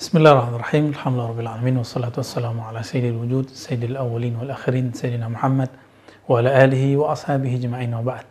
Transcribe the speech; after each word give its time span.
Bismillahirrahmanirrahim. 0.00 0.96
Alhamdulillahirrahmanirrahim. 0.96 1.84
Wassalatu 1.84 2.24
wassalamu 2.24 2.64
ala 2.64 2.80
sayyidil 2.80 3.20
wujud, 3.20 3.52
sayyidil 3.52 4.00
awwalin 4.00 4.32
wal 4.40 4.48
akhirin, 4.48 4.96
sayyidina 4.96 5.28
Muhammad 5.28 5.68
wa 6.24 6.40
ala 6.40 6.56
alihi 6.56 6.96
wa 6.96 7.12
ashabihi 7.12 7.60
jema'in 7.60 7.92
wa 7.92 8.00
ba'd. 8.00 8.24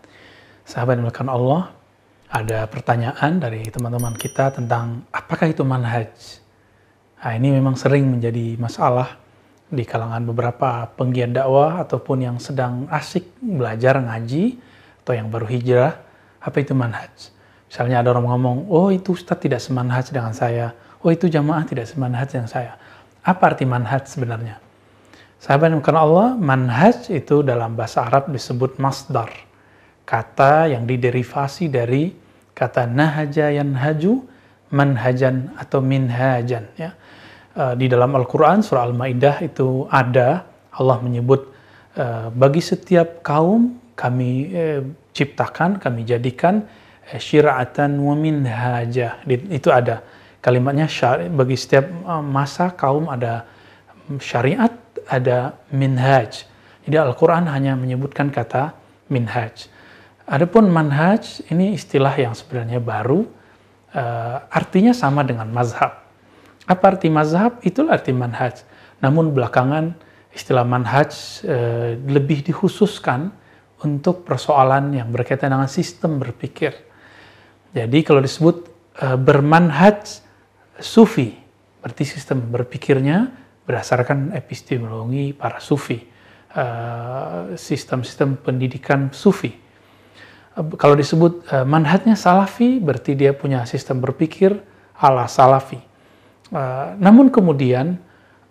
Sahabat 0.66 0.97
yang 0.97 1.05
dimuliakan 1.05 1.30
Allah, 1.30 1.70
ada 2.34 2.66
pertanyaan 2.66 3.38
dari 3.38 3.61
teman-teman 3.70 4.17
kita 4.17 4.49
tentang 4.49 5.05
apakah 5.13 5.45
itu 5.45 5.61
manhaj. 5.61 6.09
Nah, 7.21 7.38
ini 7.38 7.53
memang 7.53 7.77
sering 7.77 8.09
menjadi 8.09 8.58
masalah 8.58 9.22
di 9.70 9.86
kalangan 9.86 10.25
beberapa 10.25 10.89
penggiat 10.97 11.38
dakwah 11.38 11.86
ataupun 11.86 12.33
yang 12.33 12.38
sedang 12.41 12.89
asik 12.89 13.30
belajar 13.45 14.02
ngaji 14.02 14.58
atau 15.05 15.13
yang 15.13 15.30
baru 15.30 15.45
hijrah, 15.45 16.02
apa 16.41 16.66
itu 16.66 16.73
manhaj. 16.73 17.30
Misalnya 17.70 18.02
ada 18.02 18.17
orang 18.17 18.25
ngomong, 18.25 18.58
oh 18.73 18.89
itu 18.89 19.13
Ustadz 19.13 19.45
tidak 19.45 19.61
semanhaj 19.61 20.09
dengan 20.09 20.33
saya, 20.33 20.73
oh 21.03 21.12
itu 21.12 21.31
jamaah 21.31 21.63
tidak 21.67 21.88
semanhaj 21.88 22.30
dengan 22.31 22.49
saya. 22.49 22.76
Apa 23.23 23.53
arti 23.55 23.67
manhaj 23.67 24.08
sebenarnya? 24.08 24.59
Sahabat 25.39 25.72
yang 25.72 25.84
Allah, 25.95 26.35
manhaj 26.35 27.08
itu 27.08 27.39
dalam 27.48 27.80
bahasa 27.80 28.03
Arab 28.03 28.27
disebut 28.27 28.75
masdar. 28.75 29.31
Kata 30.03 30.67
yang 30.67 30.83
diderivasi 30.83 31.72
dari 31.72 32.11
kata 32.52 32.83
nahaja 32.83 33.47
haju, 33.55 34.27
manhajan 34.75 35.55
atau 35.55 35.80
minhajan. 35.80 36.67
Ya. 36.75 36.92
E, 37.55 37.64
di 37.80 37.88
dalam 37.88 38.11
Al-Quran, 38.20 38.59
surah 38.59 38.92
Al-Ma'idah 38.92 39.39
itu 39.39 39.88
ada, 39.88 40.44
Allah 40.75 40.97
menyebut, 41.00 41.47
e, 41.95 42.05
bagi 42.36 42.59
setiap 42.59 43.23
kaum 43.23 43.80
kami 43.95 44.31
e, 44.52 44.64
ciptakan, 45.16 45.80
kami 45.80 46.03
jadikan 46.03 46.67
syira'atan 47.16 47.95
wa 47.95 48.11
minhaja. 48.11 49.23
Itu 49.30 49.72
ada 49.72 50.03
kalimatnya 50.40 50.88
syari, 50.88 51.28
bagi 51.28 51.56
setiap 51.59 51.86
uh, 52.08 52.23
masa 52.23 52.72
kaum 52.76 53.12
ada 53.12 53.48
syariat, 54.23 54.72
ada 55.06 55.59
minhaj. 55.70 56.48
Jadi 56.88 56.95
Al-Quran 56.95 57.45
hanya 57.52 57.76
menyebutkan 57.76 58.32
kata 58.34 58.73
minhaj. 59.12 59.70
Adapun 60.30 60.70
manhaj 60.70 61.42
ini 61.50 61.73
istilah 61.73 62.14
yang 62.17 62.34
sebenarnya 62.34 62.82
baru, 62.82 63.26
uh, 63.94 64.38
artinya 64.50 64.94
sama 64.95 65.26
dengan 65.26 65.50
mazhab. 65.50 66.06
Apa 66.70 66.94
arti 66.94 67.10
mazhab? 67.10 67.58
Itulah 67.66 67.98
arti 67.98 68.14
manhaj. 68.14 68.62
Namun 69.02 69.34
belakangan 69.34 69.98
istilah 70.30 70.62
manhaj 70.62 71.10
uh, 71.45 71.98
lebih 71.98 72.45
dikhususkan 72.45 73.34
untuk 73.82 74.22
persoalan 74.22 74.94
yang 74.94 75.10
berkaitan 75.10 75.50
dengan 75.50 75.66
sistem 75.66 76.22
berpikir. 76.22 76.78
Jadi 77.73 78.00
kalau 78.06 78.22
disebut 78.22 78.70
uh, 79.02 79.17
bermanhaj 79.17 80.28
sufi. 80.81 81.35
Berarti 81.80 82.03
sistem 82.03 82.44
berpikirnya 82.52 83.31
berdasarkan 83.63 84.35
epistemologi 84.35 85.31
para 85.31 85.61
sufi. 85.63 86.02
Uh, 86.49 87.53
sistem-sistem 87.53 88.33
pendidikan 88.41 89.13
sufi. 89.13 89.53
Uh, 90.58 90.66
kalau 90.81 90.97
disebut 90.97 91.45
uh, 91.53 91.61
manhatnya 91.61 92.17
salafi, 92.17 92.81
berarti 92.81 93.13
dia 93.13 93.38
punya 93.38 93.63
sistem 93.69 94.02
berpikir 94.02 94.58
ala 94.98 95.30
salafi. 95.30 95.80
Namun 96.98 97.30
kemudian 97.30 98.02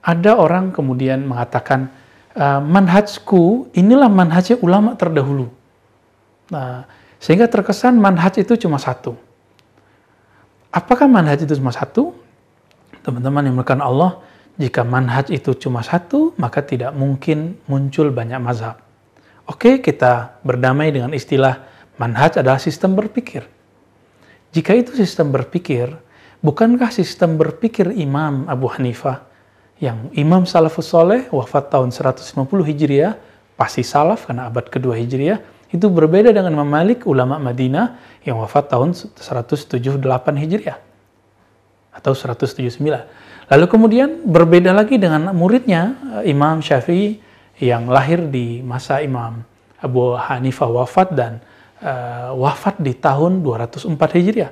ada 0.07 0.39
orang 0.39 0.71
kemudian 0.71 1.27
mengatakan 1.27 1.91
manhajku 2.63 3.75
inilah 3.75 4.07
manhajnya 4.07 4.63
ulama 4.63 4.95
terdahulu. 4.95 5.51
Nah, 6.55 6.87
sehingga 7.19 7.51
terkesan 7.51 7.99
manhaj 7.99 8.39
itu 8.39 8.55
cuma 8.55 8.79
satu 8.79 9.19
Apakah 10.69 11.09
manhaj 11.09 11.41
itu 11.41 11.57
cuma 11.57 11.73
satu? 11.73 12.13
Teman-teman 13.01 13.49
yang 13.49 13.57
melakukan 13.57 13.81
Allah, 13.81 14.21
jika 14.61 14.85
manhaj 14.85 15.33
itu 15.33 15.57
cuma 15.57 15.81
satu, 15.81 16.37
maka 16.37 16.61
tidak 16.61 16.93
mungkin 16.93 17.57
muncul 17.71 18.13
banyak 18.13 18.37
mazhab. 18.43 18.77
Oke, 19.49 19.81
kita 19.81 20.37
berdamai 20.45 20.93
dengan 20.93 21.17
istilah 21.17 21.65
manhaj 21.97 22.37
adalah 22.37 22.61
sistem 22.61 22.93
berpikir. 22.93 23.49
Jika 24.53 24.77
itu 24.77 24.93
sistem 24.93 25.33
berpikir, 25.33 25.89
bukankah 26.45 26.93
sistem 26.93 27.41
berpikir 27.41 27.89
Imam 27.97 28.45
Abu 28.45 28.69
Hanifah 28.69 29.25
yang 29.81 30.13
Imam 30.13 30.45
Salafus 30.45 30.91
Soleh 30.91 31.31
wafat 31.33 31.73
tahun 31.73 31.95
150 31.95 32.29
Hijriah, 32.45 33.17
pasti 33.57 33.81
salaf 33.81 34.29
karena 34.29 34.53
abad 34.53 34.69
kedua 34.69 34.99
Hijriah, 35.01 35.39
itu 35.69 35.87
berbeda 35.93 36.33
dengan 36.33 36.49
Imam 36.57 36.69
Malik, 36.69 37.05
ulama 37.05 37.37
Madinah 37.37 38.21
yang 38.25 38.41
wafat 38.41 38.73
tahun 38.73 38.97
178 38.97 40.01
Hijriah 40.41 40.79
atau 41.93 42.13
179. 42.17 42.81
Lalu 43.49 43.65
kemudian 43.69 44.09
berbeda 44.25 44.73
lagi 44.73 44.97
dengan 44.97 45.33
muridnya 45.37 45.97
eh, 46.25 46.33
Imam 46.33 46.65
Syafi'i 46.65 47.21
yang 47.59 47.91
lahir 47.91 48.29
di 48.33 48.65
masa 48.65 49.03
Imam 49.05 49.45
Abu 49.83 50.15
Hanifah 50.15 50.71
wafat 50.71 51.09
dan 51.15 51.43
uh, 51.83 52.35
wafat 52.35 52.79
di 52.83 52.95
tahun 52.95 53.43
204 53.43 53.95
Hijriah. 53.95 54.51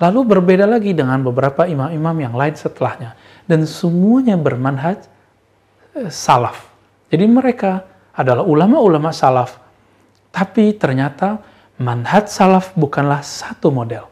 Lalu 0.00 0.20
berbeda 0.24 0.68
lagi 0.68 0.92
dengan 0.92 1.24
beberapa 1.24 1.64
imam-imam 1.64 2.16
yang 2.20 2.34
lain 2.36 2.52
setelahnya. 2.52 3.16
Dan 3.48 3.64
semuanya 3.64 4.36
bermanhaj 4.36 5.04
uh, 5.96 6.08
salaf. 6.12 6.68
Jadi 7.08 7.24
mereka 7.28 7.84
adalah 8.12 8.44
ulama-ulama 8.44 9.12
salaf 9.12 9.63
tapi 10.34 10.74
ternyata 10.74 11.38
manhaj 11.78 12.26
salaf 12.26 12.74
bukanlah 12.74 13.22
satu 13.22 13.70
model. 13.70 14.10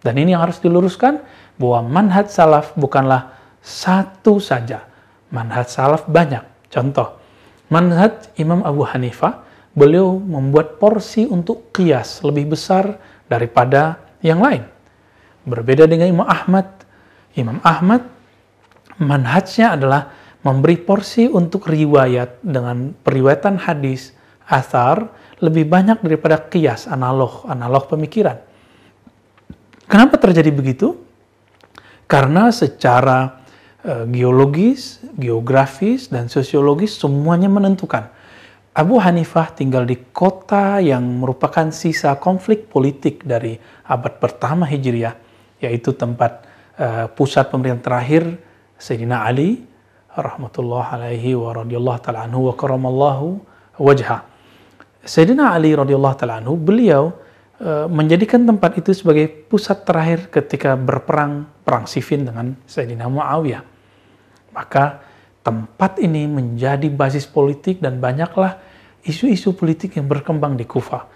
Dan 0.00 0.16
ini 0.16 0.32
yang 0.32 0.48
harus 0.48 0.64
diluruskan 0.64 1.20
bahwa 1.60 1.84
manhaj 1.84 2.32
salaf 2.32 2.72
bukanlah 2.72 3.36
satu 3.60 4.40
saja. 4.40 4.88
Manhaj 5.28 5.68
salaf 5.68 6.08
banyak. 6.08 6.40
Contoh, 6.72 7.20
manhaj 7.68 8.32
Imam 8.40 8.64
Abu 8.64 8.88
Hanifah, 8.88 9.44
beliau 9.76 10.16
membuat 10.16 10.80
porsi 10.80 11.28
untuk 11.28 11.68
kias 11.76 12.24
lebih 12.24 12.56
besar 12.56 12.96
daripada 13.28 14.00
yang 14.24 14.40
lain. 14.40 14.64
Berbeda 15.44 15.84
dengan 15.84 16.08
Imam 16.08 16.28
Ahmad. 16.28 16.64
Imam 17.36 17.60
Ahmad 17.60 18.08
manhajnya 18.96 19.76
adalah 19.76 20.16
memberi 20.40 20.80
porsi 20.80 21.28
untuk 21.28 21.68
riwayat 21.68 22.40
dengan 22.40 22.96
periwayatan 23.04 23.60
hadis, 23.68 24.16
asar, 24.48 25.12
lebih 25.38 25.70
banyak 25.70 26.02
daripada 26.02 26.38
kias 26.50 26.90
analog, 26.90 27.46
analog 27.46 27.86
pemikiran. 27.86 28.38
Kenapa 29.88 30.20
terjadi 30.20 30.50
begitu? 30.52 30.98
Karena 32.04 32.52
secara 32.52 33.40
uh, 33.84 34.04
geologis, 34.08 35.00
geografis, 35.16 36.10
dan 36.10 36.28
sosiologis 36.28 36.98
semuanya 36.98 37.48
menentukan. 37.48 38.10
Abu 38.78 39.00
Hanifah 39.02 39.50
tinggal 39.58 39.82
di 39.88 39.98
kota 40.14 40.78
yang 40.78 41.02
merupakan 41.02 41.72
sisa 41.74 42.14
konflik 42.20 42.70
politik 42.70 43.26
dari 43.26 43.58
abad 43.90 44.22
pertama 44.22 44.68
Hijriah, 44.68 45.16
yaitu 45.58 45.96
tempat 45.96 46.46
uh, 46.78 47.06
pusat 47.10 47.50
pemerintahan 47.50 47.82
terakhir 47.82 48.22
Sayyidina 48.78 49.26
Ali 49.26 49.66
rahmatullah 50.14 50.94
alaihi 50.98 51.34
wa 51.34 51.54
radiyallahu 51.54 51.98
ta'ala 52.02 52.26
anhu 52.26 52.50
wa 52.50 52.54
karamallahu 52.54 53.26
wajha. 53.78 54.22
Sayyidina 55.04 55.54
Ali 55.54 55.74
radhiyallahu 55.74 56.16
taala 56.18 56.42
anhu 56.42 56.58
beliau 56.58 57.14
uh, 57.62 57.86
menjadikan 57.86 58.42
tempat 58.44 58.78
itu 58.82 58.90
sebagai 58.94 59.30
pusat 59.46 59.86
terakhir 59.86 60.28
ketika 60.28 60.74
berperang 60.74 61.46
perang 61.62 61.86
Siffin 61.86 62.26
dengan 62.26 62.58
Sayyidina 62.66 63.06
Muawiyah. 63.06 63.62
Maka 64.52 65.00
tempat 65.46 66.02
ini 66.02 66.26
menjadi 66.26 66.90
basis 66.90 67.24
politik 67.24 67.78
dan 67.78 68.02
banyaklah 68.02 68.58
isu-isu 69.06 69.54
politik 69.54 69.96
yang 69.96 70.10
berkembang 70.10 70.58
di 70.58 70.66
Kufah. 70.66 71.06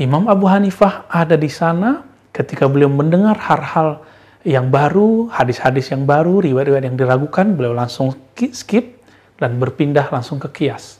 Imam 0.00 0.24
Abu 0.30 0.48
Hanifah 0.48 1.04
ada 1.10 1.36
di 1.36 1.52
sana 1.52 2.00
ketika 2.32 2.64
beliau 2.64 2.88
mendengar 2.88 3.36
hal-hal 3.36 4.00
yang 4.42 4.72
baru, 4.72 5.28
hadis-hadis 5.28 5.92
yang 5.92 6.08
baru, 6.08 6.42
riwayat-riwayat 6.42 6.84
yang 6.88 6.98
diragukan, 6.98 7.54
beliau 7.54 7.76
langsung 7.76 8.16
skip 8.34 9.04
dan 9.38 9.60
berpindah 9.60 10.08
langsung 10.10 10.40
ke 10.42 10.48
kias. 10.50 10.98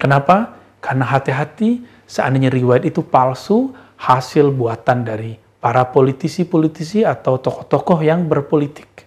Kenapa? 0.00 0.61
Karena 0.82 1.06
hati-hati 1.06 1.86
seandainya 2.10 2.50
riwayat 2.50 2.82
itu 2.90 3.06
palsu, 3.06 3.70
hasil 4.02 4.50
buatan 4.50 5.06
dari 5.06 5.38
para 5.62 5.86
politisi-politisi 5.86 7.06
atau 7.06 7.38
tokoh-tokoh 7.38 8.02
yang 8.02 8.26
berpolitik. 8.26 9.06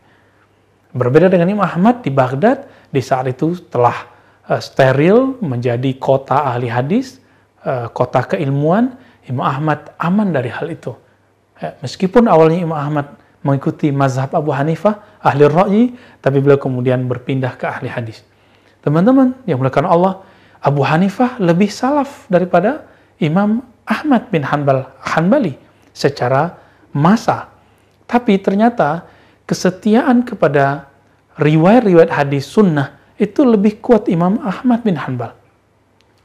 Berbeda 0.96 1.28
dengan 1.28 1.52
Imam 1.52 1.68
Ahmad 1.68 2.00
di 2.00 2.08
Baghdad, 2.08 2.64
di 2.88 3.04
saat 3.04 3.28
itu 3.28 3.60
telah 3.68 4.08
uh, 4.48 4.64
steril 4.64 5.36
menjadi 5.44 5.92
kota 6.00 6.48
ahli 6.48 6.72
hadis, 6.72 7.20
uh, 7.68 7.92
kota 7.92 8.24
keilmuan, 8.24 8.96
Imam 9.28 9.44
Ahmad 9.44 9.92
aman 10.00 10.32
dari 10.32 10.48
hal 10.48 10.72
itu. 10.72 10.96
Ya, 11.60 11.76
meskipun 11.84 12.32
awalnya 12.32 12.64
Imam 12.64 12.80
Ahmad 12.80 13.20
mengikuti 13.44 13.92
mazhab 13.92 14.32
Abu 14.32 14.56
Hanifah, 14.56 15.20
ahli 15.20 15.44
ra'yi, 15.44 15.84
tapi 16.24 16.40
beliau 16.40 16.56
kemudian 16.56 17.04
berpindah 17.04 17.60
ke 17.60 17.68
ahli 17.68 17.92
hadis. 17.92 18.24
Teman-teman 18.80 19.36
yang 19.44 19.60
melakukan 19.60 19.92
Allah, 19.92 20.24
Abu 20.66 20.82
Hanifah 20.82 21.38
lebih 21.38 21.70
salaf 21.70 22.26
daripada 22.26 22.90
Imam 23.22 23.62
Ahmad 23.86 24.34
bin 24.34 24.42
Hanbal 24.42 24.90
Hanbali 24.98 25.54
secara 25.94 26.58
masa. 26.90 27.54
Tapi 28.10 28.42
ternyata 28.42 29.06
kesetiaan 29.46 30.26
kepada 30.26 30.90
riwayat-riwayat 31.38 32.10
hadis 32.10 32.50
sunnah 32.50 32.98
itu 33.22 33.46
lebih 33.46 33.78
kuat 33.78 34.10
Imam 34.10 34.42
Ahmad 34.42 34.82
bin 34.82 34.98
Hanbal. 34.98 35.38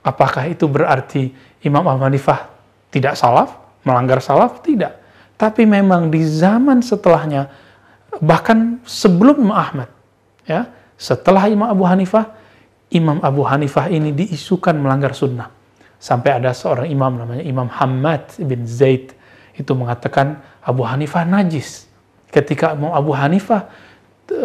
Apakah 0.01 0.49
itu 0.49 0.65
berarti 0.65 1.37
Imam 1.61 1.85
Ahmad 1.85 2.09
Hanifah 2.09 2.49
tidak 2.89 3.21
salaf, 3.21 3.61
melanggar 3.85 4.25
salaf? 4.25 4.65
Tidak. 4.65 4.97
Tapi 5.37 5.69
memang 5.69 6.09
di 6.09 6.25
zaman 6.25 6.81
setelahnya, 6.81 7.53
bahkan 8.25 8.81
sebelum 8.89 9.45
Imam 9.45 9.57
Ahmad, 9.57 9.89
ya, 10.49 10.69
setelah 10.97 11.49
Imam 11.49 11.69
Abu 11.69 11.85
Hanifah, 11.85 12.40
Imam 12.91 13.23
Abu 13.23 13.47
Hanifah 13.47 13.87
ini 13.87 14.11
diisukan 14.11 14.75
melanggar 14.75 15.15
sunnah. 15.15 15.51
Sampai 16.01 16.35
ada 16.35 16.51
seorang 16.51 16.89
imam 16.89 17.13
namanya 17.13 17.45
Imam 17.45 17.69
Hamad 17.69 18.35
bin 18.41 18.65
Zaid 18.65 19.13
itu 19.55 19.73
mengatakan 19.77 20.41
Abu 20.65 20.83
Hanifah 20.83 21.23
najis. 21.29 21.87
Ketika 22.33 22.75
Imam 22.75 22.91
Abu 22.91 23.13
Hanifah 23.15 23.69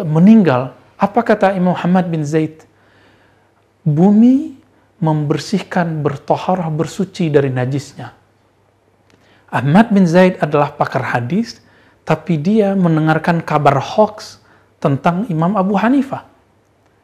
meninggal, 0.04 0.76
apa 1.00 1.20
kata 1.24 1.56
Imam 1.56 1.74
Hamad 1.74 2.06
bin 2.06 2.22
Zaid? 2.22 2.62
Bumi 3.86 4.58
membersihkan, 4.98 6.02
bertoharah, 6.02 6.70
bersuci 6.72 7.28
dari 7.30 7.52
najisnya. 7.52 8.12
Ahmad 9.46 9.94
bin 9.94 10.04
Zaid 10.04 10.42
adalah 10.42 10.74
pakar 10.74 11.14
hadis, 11.14 11.62
tapi 12.02 12.36
dia 12.38 12.74
mendengarkan 12.74 13.42
kabar 13.42 13.78
hoax 13.78 14.42
tentang 14.82 15.24
Imam 15.30 15.54
Abu 15.54 15.78
Hanifah. 15.78 16.35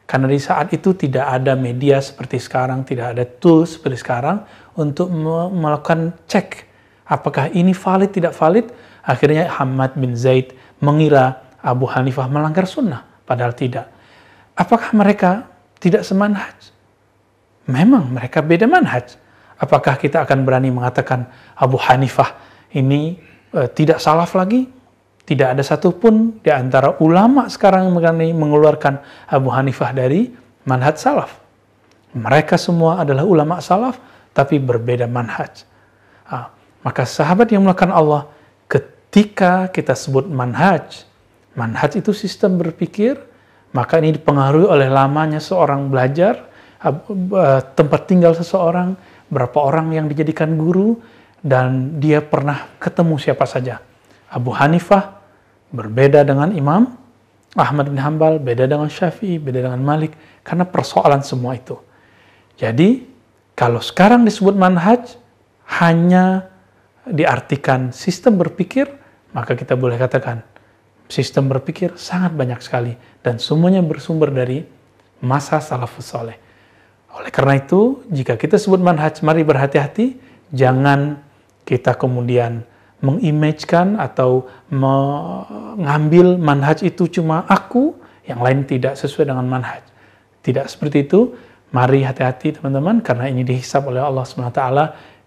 Karena 0.03 0.27
di 0.27 0.39
saat 0.39 0.69
itu 0.75 0.91
tidak 0.93 1.25
ada 1.25 1.55
media 1.55 1.97
seperti 2.03 2.37
sekarang, 2.37 2.83
tidak 2.83 3.15
ada 3.15 3.23
tools 3.23 3.79
seperti 3.79 4.03
sekarang 4.03 4.43
untuk 4.75 5.07
melakukan 5.53 6.11
cek 6.27 6.69
apakah 7.07 7.47
ini 7.55 7.71
valid, 7.71 8.11
tidak 8.11 8.33
valid. 8.35 8.67
Akhirnya 9.03 9.51
Ahmad 9.51 9.95
bin 9.95 10.15
Zaid 10.15 10.55
mengira 10.79 11.43
Abu 11.63 11.87
Hanifah 11.87 12.27
melanggar 12.27 12.67
sunnah, 12.67 13.03
padahal 13.23 13.55
tidak. 13.55 13.87
Apakah 14.55 14.91
mereka 14.95 15.47
tidak 15.79 16.03
semanhaj? 16.07 16.73
memang 17.69 18.11
mereka 18.11 18.43
beda 18.43 18.67
manhaj. 18.67 19.15
Apakah 19.59 19.95
kita 19.95 20.27
akan 20.27 20.43
berani 20.43 20.73
mengatakan 20.73 21.29
Abu 21.55 21.79
Hanifah 21.79 22.35
ini 22.75 23.15
e, 23.53 23.59
tidak 23.71 24.03
salaf 24.03 24.35
lagi? 24.35 24.67
Tidak 25.23 25.55
ada 25.55 25.63
satupun 25.63 26.43
di 26.43 26.51
antara 26.51 26.99
ulama 26.99 27.47
sekarang 27.47 27.87
yang 27.87 27.95
berani 27.95 28.35
mengeluarkan 28.35 28.99
Abu 29.31 29.49
Hanifah 29.55 29.95
dari 29.95 30.27
manhaj 30.67 30.99
salaf. 30.99 31.31
Mereka 32.11 32.59
semua 32.59 33.01
adalah 33.01 33.23
ulama 33.23 33.63
salaf, 33.63 33.97
tapi 34.35 34.59
berbeda 34.59 35.07
manhaj. 35.07 35.63
Nah, 36.27 36.51
maka 36.83 37.07
sahabat 37.07 37.49
yang 37.55 37.63
melakukan 37.63 37.95
Allah, 37.95 38.27
ketika 38.67 39.71
kita 39.71 39.95
sebut 39.95 40.27
manhaj, 40.27 41.07
manhaj 41.55 41.95
itu 41.97 42.11
sistem 42.11 42.59
berpikir, 42.59 43.15
maka 43.71 43.97
ini 44.03 44.19
dipengaruhi 44.19 44.67
oleh 44.67 44.91
lamanya 44.91 45.39
seorang 45.39 45.87
belajar, 45.87 46.53
Eh, 46.83 47.61
tempat 47.79 48.11
tinggal 48.11 48.35
seseorang, 48.35 48.99
berapa 49.31 49.55
orang 49.55 49.95
yang 49.95 50.11
dijadikan 50.11 50.59
guru, 50.59 50.99
dan 51.39 51.95
dia 52.03 52.19
pernah 52.19 52.75
ketemu 52.75 53.15
siapa 53.15 53.47
saja. 53.47 53.79
Abu 54.33 54.49
Hanifah 54.57 55.21
berbeda 55.69 56.25
dengan 56.25 56.49
Imam 56.57 56.89
Ahmad 57.53 57.85
bin 57.85 58.01
Hambal, 58.01 58.41
beda 58.41 58.65
dengan 58.65 58.89
Syafi'i, 58.89 59.37
beda 59.37 59.69
dengan 59.69 59.77
Malik, 59.77 60.17
karena 60.41 60.65
persoalan 60.65 61.21
semua 61.21 61.53
itu. 61.53 61.77
Jadi, 62.57 63.05
kalau 63.53 63.77
sekarang 63.77 64.25
disebut 64.25 64.57
manhaj, 64.57 65.21
hanya 65.77 66.49
diartikan 67.05 67.93
sistem 67.93 68.41
berpikir, 68.41 68.89
maka 69.37 69.53
kita 69.53 69.77
boleh 69.77 70.01
katakan 70.01 70.41
sistem 71.05 71.45
berpikir 71.45 71.93
sangat 71.93 72.33
banyak 72.33 72.57
sekali 72.57 72.97
dan 73.21 73.37
semuanya 73.37 73.85
bersumber 73.85 74.33
dari 74.33 74.65
masa 75.21 75.61
salafus 75.61 76.09
soleh. 76.09 76.37
Oleh 77.13 77.29
karena 77.29 77.61
itu, 77.61 78.01
jika 78.09 78.33
kita 78.33 78.57
sebut 78.57 78.81
manhaj, 78.81 79.21
mari 79.21 79.45
berhati-hati, 79.45 80.17
jangan 80.49 81.21
kita 81.69 81.93
kemudian 81.93 82.65
mengimagekan 83.03 83.99
atau 83.99 84.47
mengambil 84.71 86.39
manhaj 86.39 86.87
itu 86.87 87.11
cuma 87.11 87.43
aku, 87.51 87.99
yang 88.23 88.39
lain 88.39 88.63
tidak 88.63 88.95
sesuai 88.95 89.27
dengan 89.27 89.43
manhaj. 89.43 89.83
Tidak 90.39 90.63
seperti 90.71 91.03
itu. 91.03 91.35
Mari 91.75 92.07
hati-hati 92.07 92.55
teman-teman, 92.55 93.03
karena 93.03 93.27
ini 93.27 93.43
dihisap 93.43 93.83
oleh 93.91 93.99
Allah 93.99 94.23
SWT. 94.23 94.63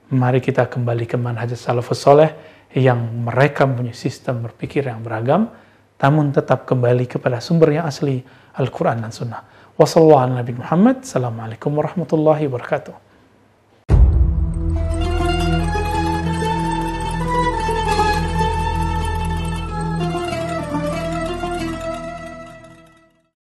Mari 0.08 0.40
kita 0.40 0.70
kembali 0.72 1.04
ke 1.04 1.20
manhaj 1.20 1.52
salafus 1.52 2.00
soleh 2.00 2.32
yang 2.72 3.28
mereka 3.28 3.68
punya 3.68 3.92
sistem 3.92 4.40
berpikir 4.40 4.88
yang 4.88 5.04
beragam, 5.04 5.52
namun 6.00 6.32
tetap 6.32 6.64
kembali 6.64 7.04
kepada 7.04 7.44
sumber 7.44 7.76
yang 7.76 7.84
asli, 7.84 8.24
Al-Quran 8.56 9.04
dan 9.04 9.12
Sunnah. 9.12 9.42
Wassalamualaikum 9.76 11.68
warahmatullahi 11.76 12.48
wabarakatuh. 12.48 13.05